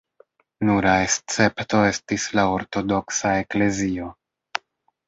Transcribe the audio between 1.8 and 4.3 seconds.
estis la ortodoksa eklezio.